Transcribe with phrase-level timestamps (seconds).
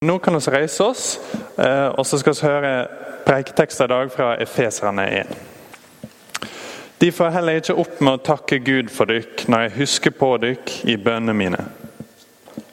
[0.00, 1.20] Nå kan vi reise oss,
[1.58, 2.86] eh, og så skal vi høre
[3.26, 5.32] preiketekster i dag fra Efeserne 1.
[7.00, 10.30] De får heller ikke opp med å takke Gud for dykk når jeg husker på
[10.38, 11.66] dykk i bønnene mine.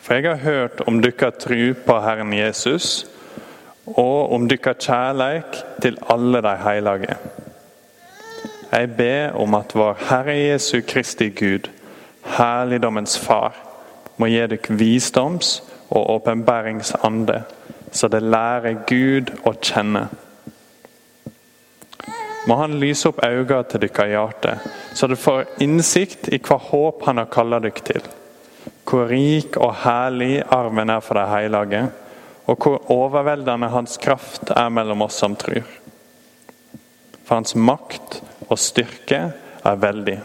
[0.06, 3.07] For jeg har hørt om dykkar tru på Herren Jesus,
[3.88, 7.18] og om dykkar kjærleik til alle de heilage.
[8.70, 11.71] Jeg ber om at vår Herre Jesu Kristi Gud,
[12.38, 13.55] herligdommens Far,
[14.18, 15.64] må gi dere visdoms-
[15.96, 17.41] og åpenbæringsande,
[17.91, 20.08] så det lærer Gud å kjenne.
[22.45, 24.58] Må Han lyse opp øynene til deres hjerte,
[24.94, 28.04] så dere får innsikt i hva håp Han har kalt dere til.
[28.85, 31.88] Hvor rik og herlig arven er for de hellige,
[32.46, 35.66] og hvor overveldende Hans kraft er mellom oss som tror.
[37.26, 39.21] For Hans makt og styrke
[39.66, 40.20] er veldig.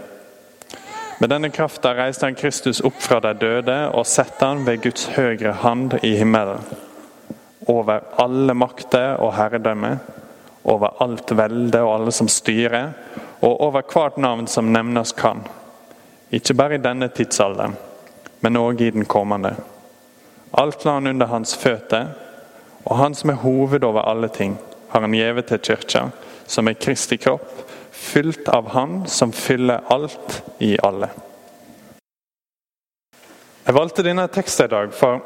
[1.21, 5.03] Med denne krafta reiste han Kristus opp fra de døde og satte han ved Guds
[5.13, 6.63] høyre hand i himmelen.
[7.69, 9.99] Over alle makter og herredømme,
[10.65, 12.95] over alt velde og alle som styrer,
[13.45, 15.45] og over hvert navn som nevnes kan.
[16.33, 17.77] Ikke bare i denne tidsalderen,
[18.41, 19.53] men òg i den kommende.
[20.57, 22.15] Alt la han under hans føtter,
[22.87, 24.57] og han som er hoved over alle ting,
[24.89, 26.07] har han gjeve til kirka,
[26.47, 27.61] som er Kristi kropp,
[27.93, 31.09] fylt av Han som fyller alt i alle.
[33.65, 35.21] Jeg valgte denne teksten i dag for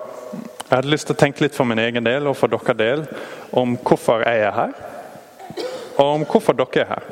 [0.64, 3.04] jeg hadde lyst til å tenke litt for min egen del og for deres del
[3.52, 4.72] om hvorfor jeg er her,
[5.98, 7.04] og om hvorfor dere er her.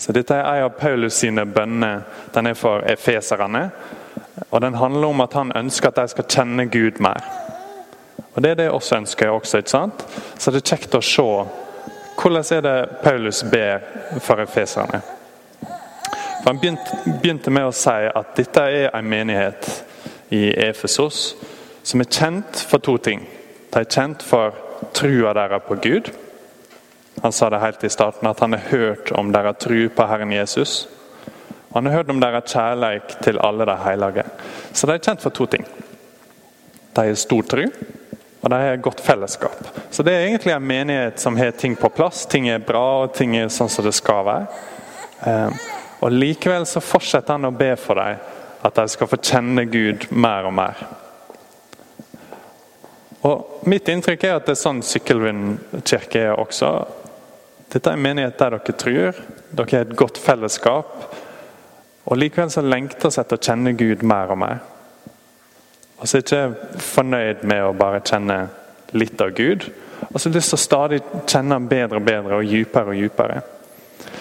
[0.00, 2.02] Så Dette er en av Paulus sine bønner.
[2.32, 3.70] Den er for efeserne.
[4.50, 7.20] Og Den handler om at han ønsker at de skal kjenne Gud mer.
[8.34, 9.30] Og Det er det jeg også ønsker.
[9.30, 10.06] også, ikke sant?
[10.38, 11.44] Så det er kjekt å se
[12.20, 13.78] hvordan er det Paulus ber
[14.20, 15.00] for efeserne?
[16.42, 16.58] For Han
[17.20, 19.68] begynte med å si at dette er en menighet
[20.32, 21.34] i Efesos
[21.82, 23.26] som er kjent for to ting.
[23.72, 24.56] De er kjent for
[24.96, 26.10] trua deres på Gud.
[27.22, 30.32] Han sa det helt i starten at han har hørt om deres tru på Herren
[30.32, 30.88] Jesus.
[31.74, 34.24] Han har hørt om deres kjærleik til alle de hellige.
[34.72, 35.66] Så de er kjent for to ting.
[36.96, 37.66] De har stor tru,
[38.40, 39.68] og de har et godt fellesskap.
[39.90, 42.24] Så det er egentlig en menighet som har ting på plass.
[42.26, 44.46] Ting er bra, og ting er sånn som det skal være.
[45.28, 45.58] Ehm,
[46.00, 48.22] og Likevel så fortsetter han å be for dem
[48.64, 50.80] at de skal få kjenne Gud mer og mer.
[53.28, 56.70] Og Mitt inntrykk er at det er sånn Sykkylven kirke er også.
[57.68, 59.18] Dette er en menighet der dere tror,
[59.52, 61.10] dere har et godt fellesskap.
[62.08, 64.62] Og Likevel så lengter vi etter å kjenne Gud mer og mer.
[66.00, 68.40] Og så er ikke fornøyd med å bare kjenne
[68.96, 69.68] litt av Gud.
[70.08, 73.40] Og så lyst til å stadig kjenne ham bedre og bedre og dypere og dypere.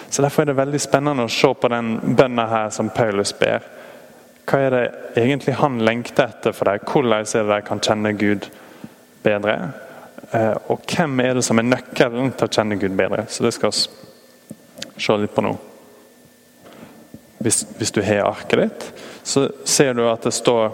[0.09, 3.63] Så Derfor er det veldig spennende å se på den bønna her som Paulus ber.
[4.49, 4.85] Hva er det
[5.21, 6.83] egentlig han lengter etter for dem?
[6.83, 8.49] Hvordan er det de kan kjenne Gud
[9.23, 9.55] bedre?
[10.31, 13.25] Eh, og hvem er det som er nøkkelen til å kjenne Gud bedre?
[13.29, 15.55] Så det skal vi se litt på nå.
[17.39, 18.87] Hvis, hvis du har arket ditt,
[19.23, 20.73] så ser du at det står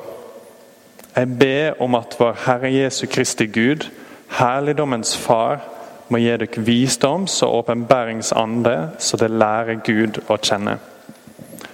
[1.15, 3.87] jeg ber om at vår Herre Jesu Kristi Gud,
[4.35, 5.61] herligdommens Far,
[6.09, 10.77] må gi dere visdoms- og åpenbæringsande, så det lærer Gud å kjenne.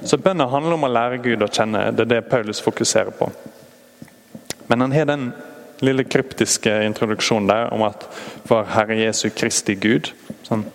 [0.05, 1.91] Så Bønna handler om å lære Gud å kjenne.
[1.91, 3.29] Det er det Paulus fokuserer på.
[4.67, 5.33] Men han har den
[5.81, 8.05] lille kryptiske introduksjonen der om at
[8.47, 10.13] vår Herre Jesu Kristi Gud,
[10.47, 10.65] sånn,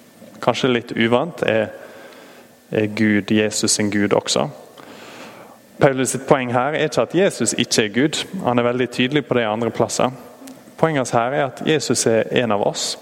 [0.42, 1.70] kanskje litt uvant, er,
[2.70, 4.48] er Gud, Jesus sin Gud også.
[5.80, 8.22] Paulus sitt poeng her er ikke at Jesus ikke er Gud.
[8.44, 10.10] Han er veldig tydelig på det andre plasser.
[10.76, 12.98] Poenget her er at Jesus er en av oss.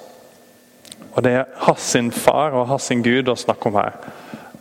[1.14, 3.94] Og Det er hans sin far og hans sin Gud å snakke om her.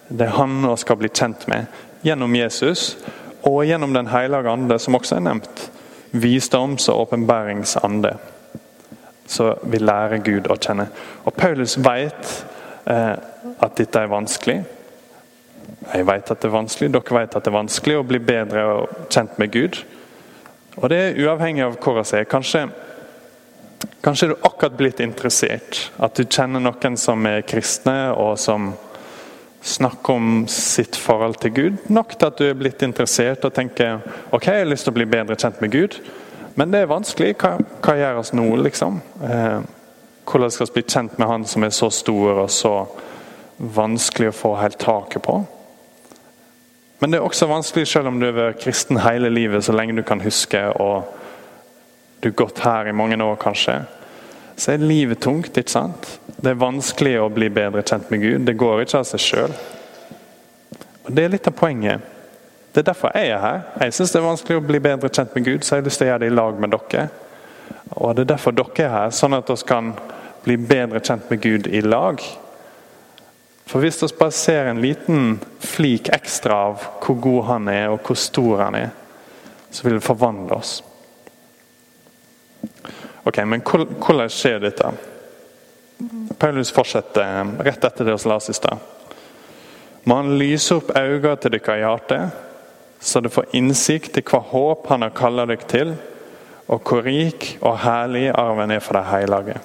[0.10, 1.66] Det er han vi skal bli kjent med
[2.04, 2.98] gjennom Jesus
[3.44, 5.72] og gjennom Den hellige ande, som også er nevnt.
[6.12, 8.14] Visdoms- og åpenbæringsande.
[9.28, 10.88] Så vi lærer Gud å kjenne.
[11.26, 12.46] Og Paulus vet
[12.86, 13.16] eh,
[13.60, 14.62] at dette er vanskelig.
[15.94, 18.64] Jeg vet at det er vanskelig, dere vet at det er vanskelig å bli bedre
[18.72, 19.84] og kjent med Gud.
[20.80, 22.30] Og det er uavhengig av hvor jeg er.
[22.30, 22.64] Kanskje,
[24.02, 25.92] kanskje er du akkurat blitt interessert.
[26.02, 28.72] At du kjenner noen som er kristne, og som
[29.64, 31.78] snakker om sitt forhold til Gud.
[31.88, 34.02] Nok til at du er blitt interessert og tenker
[34.32, 36.02] ok, jeg har lyst til å bli bedre kjent med Gud.
[36.60, 37.38] Men det er vanskelig.
[37.42, 39.00] Hva, hva gjør oss nå, liksom?
[39.24, 39.64] Eh,
[40.30, 42.74] hvordan skal vi bli kjent med Han som er så stor og så
[43.58, 45.40] vanskelig å få helt taket på?
[47.04, 49.98] Men det er også vanskelig selv om du har vært kristen hele livet, så lenge
[49.98, 51.10] du kan huske, og
[52.24, 53.74] du har gått her i mange år kanskje.
[54.56, 56.08] Så er livet tungt, ikke sant?
[56.38, 58.46] Det er vanskelig å bli bedre kjent med Gud.
[58.48, 59.56] Det går ikke av seg sjøl.
[61.04, 62.08] Og Det er litt av poenget.
[62.72, 63.60] Det er derfor jeg er her.
[63.84, 66.00] Jeg syns det er vanskelig å bli bedre kjent med Gud, så jeg har lyst
[66.00, 67.04] til å gjøre det i lag med dere.
[67.98, 69.92] Og det er derfor dere er her, sånn at vi kan
[70.48, 72.24] bli bedre kjent med Gud i lag.
[73.74, 78.04] For hvis vi bare ser en liten flik ekstra av hvor god han er, og
[78.06, 78.92] hvor stor han er,
[79.74, 80.76] så vil det forvandle oss.
[83.26, 84.92] Ok, Men hvordan skjer dette?
[86.38, 88.86] Paulus fortsetter eh, rett etter det vi leste i stad.
[90.06, 92.40] Må han lyse opp øynene til dere i hjertet,
[93.02, 95.98] så dere får innsikt i hva håp han har kalt dere til,
[96.70, 99.60] og hvor rik og herlig arven er for de hellige.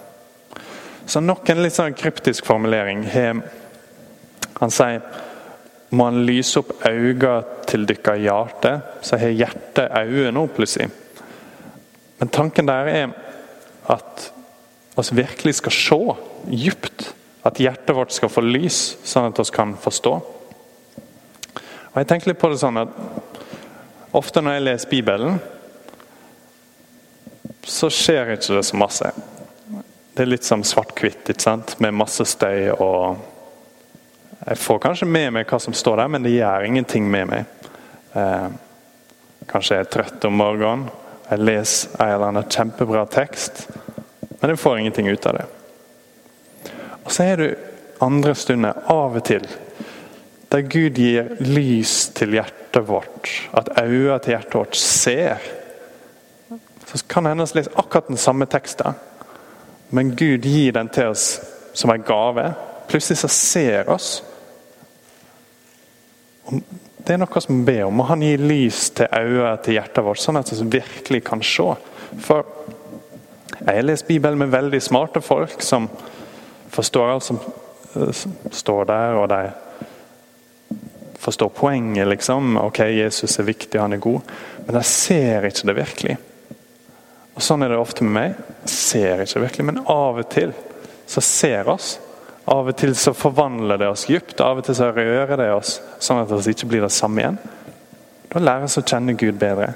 [1.04, 3.04] Så nok en litt sånn kryptisk formulering.
[4.58, 5.02] Han sier
[5.90, 10.90] må han lyse opp øynene til deres hjerte, så har hjertet øyne nå plutselig.
[12.18, 13.14] Men tanken der er
[13.88, 14.32] at
[14.98, 16.00] vi virkelig skal se
[16.50, 17.14] djupt.
[17.46, 20.12] At hjertet vårt skal få lys, sånn at vi kan forstå.
[21.88, 22.92] Og jeg tenker litt på det sånn at
[24.16, 25.34] Ofte når jeg leser Bibelen,
[27.68, 29.10] så skjer ikke det så masse.
[30.16, 31.28] Det er litt som svart-hvitt,
[31.84, 33.20] med masse støy og
[34.48, 37.48] Jeg får kanskje med meg hva som står der, men det gjør ingenting med meg.
[38.16, 38.46] Eh,
[39.50, 40.86] kanskje jeg er trøtt om morgenen,
[41.28, 43.66] jeg leser en eller annen kjempebra tekst,
[44.40, 45.42] men jeg får ingenting ut av det.
[47.02, 47.48] Og så er det
[48.00, 49.44] andre stunder, av og til,
[50.48, 55.44] der Gud gir lys til hjertet vårt, at øynene til hjertet vårt ser.
[56.88, 58.96] Så kan hende vi leser akkurat den samme teksten,
[59.92, 61.28] men Gud gir den til oss
[61.76, 62.48] som en gave.
[62.88, 64.22] Plutselig så ser oss.
[66.48, 68.02] Det er noe som vi ber om.
[68.02, 71.68] Og han gir lys til øynene til hjertet vårt, sånn at vi virkelig kan se.
[72.24, 72.44] For
[73.58, 75.88] jeg lest Bibelen med veldig smarte folk som
[76.72, 78.24] forstår alt som eh,
[78.54, 79.42] står der, og de
[81.18, 82.56] forstår poenget, liksom.
[82.62, 84.20] Ok, Jesus er viktig, han er god.
[84.66, 86.18] Men de ser ikke det virkelig.
[87.34, 88.38] Og Sånn er det ofte med meg.
[88.64, 90.54] Jeg ser ikke det virkelig, men av og til
[91.08, 91.96] så ser oss.
[92.48, 95.78] Av og til så forvandler det oss dypt, av og til så rører det oss
[96.00, 97.38] sånn at vi ikke blir det samme igjen.
[98.32, 99.74] Da lærer vi å kjenne Gud bedre.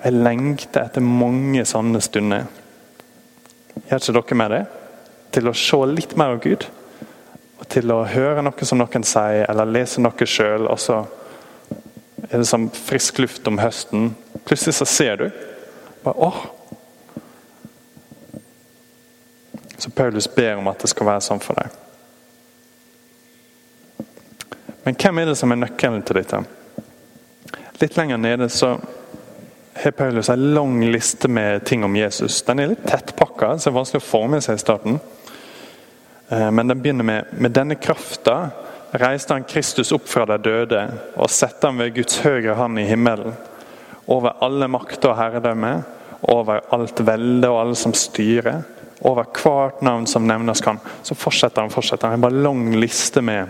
[0.00, 2.46] Jeg lengter etter mange sånne stunder.
[3.90, 4.60] Gjør ikke dere med det?
[5.36, 6.64] Til å se litt mer av Gud.
[7.60, 11.02] Og til å høre noe som noen sier, eller lese noe sjøl, og så
[12.30, 14.14] er det som frisk luft om høsten.
[14.48, 15.28] Plutselig så ser du.
[16.04, 16.40] Bare, åh.
[19.80, 21.76] Så Paulus ber om at det skal være sånn for deg.
[24.84, 26.40] Men hvem er det som er nøkkelen til dette?
[27.80, 28.74] Litt lenger nede så
[29.80, 32.42] har Paulus en lang liste med ting om Jesus.
[32.44, 34.98] Den er litt tettpakka, så det er vanskelig å få med seg i starten.
[36.28, 38.50] Eh, men den begynner med med denne krafta
[38.90, 40.82] reiste han Kristus opp fra de døde
[41.14, 43.36] og sette ham ved Guds høyre hånd i himmelen
[44.10, 45.72] over alle makter og herredømme,
[46.28, 48.64] over alt velde og alle som styrer,
[49.00, 50.78] over hvert navn som nevnes kan.
[51.02, 52.18] Så fortsetter han fortsetter han.
[52.18, 53.48] En bare lang liste med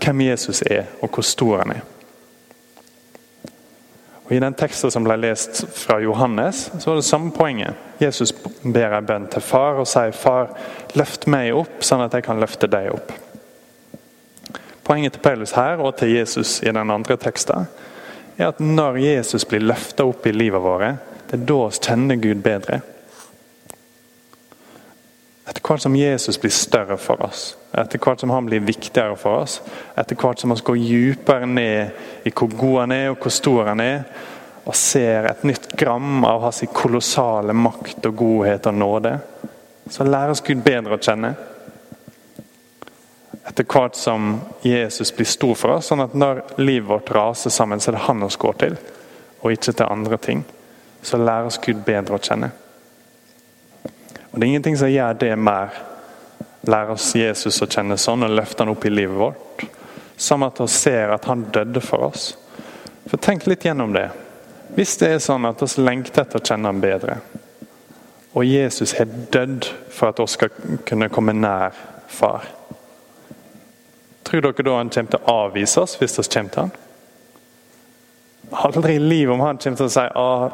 [0.00, 1.82] hvem Jesus er, og hvor stor han er.
[4.30, 7.74] Og I den teksten som ble lest fra Johannes, så var det samme poenget.
[7.98, 8.32] Jesus
[8.62, 10.54] ber en bønn til far og sier, 'Far,
[10.94, 13.12] løft meg opp, sånn at jeg kan løfte deg opp'.
[14.84, 17.66] Poenget til Paulus her og til Jesus i den andre teksten
[18.38, 20.96] er at når Jesus blir løfta opp i livet vårt,
[21.30, 22.80] det er da vi kjenner Gud bedre.
[25.70, 29.60] Hvert som Jesus blir større for oss, etter hvert som han blir viktigere for oss,
[29.94, 33.70] etter hvert som vi går dypere ned i hvor god han er og hvor stor
[33.70, 34.00] han er,
[34.66, 39.14] og ser et nytt gram av hans kolossale makt og godhet og nåde,
[39.86, 41.30] så lærer oss Gud bedre å kjenne
[43.50, 45.90] etter hvert som Jesus blir stor for oss.
[45.90, 48.76] Sånn at når livet vårt raser sammen, så er det han oss går til,
[49.40, 50.42] og ikke til andre ting.
[51.02, 52.50] Så lærer oss Gud bedre å kjenne.
[54.30, 55.74] Og Det er ingenting som gjør det mer.
[56.68, 59.64] Lær oss Jesus å kjenne sånn og løfte han opp i livet vårt.
[60.16, 62.34] Som at vi ser at han døde for oss.
[63.08, 64.10] For Tenk litt gjennom det.
[64.76, 67.18] Hvis det er sånn at vi lengter etter å kjenne ham bedre,
[68.32, 70.52] og Jesus har dødd for at vi skal
[70.86, 71.74] kunne komme nær
[72.06, 72.46] far
[74.30, 76.70] Tror dere da han kommer til å avvise oss hvis vi kommer til ham?
[78.62, 80.44] Aldri i livet om han kommer til å si ah,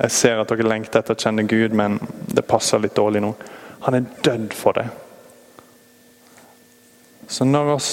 [0.00, 2.00] jeg ser at dere lengter etter å kjenne Gud, men
[2.52, 3.32] passer litt dårlig nå.
[3.86, 4.86] Han er dødd for det.
[7.32, 7.90] Så når oss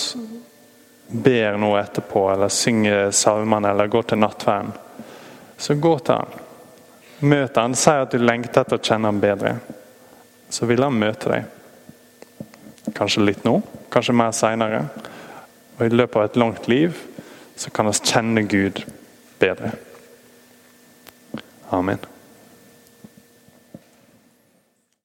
[1.08, 4.74] ber noe etterpå, eller synger salmene eller går til nattverden,
[5.58, 6.46] så gå til han.
[7.20, 9.56] Møt han, Si at du lengter etter å kjenne ham bedre.
[10.50, 12.54] Så vil han møte deg.
[12.96, 13.60] Kanskje litt nå,
[13.92, 14.86] kanskje mer seinere.
[15.78, 16.96] Og i løpet av et langt liv
[17.60, 18.84] så kan vi kjenne Gud
[19.40, 19.74] bedre.
[21.76, 22.19] Amen.